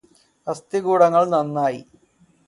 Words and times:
അസ്ഥികൂടങ്ങള് 0.47 1.33
നന്നായ് 1.33 1.81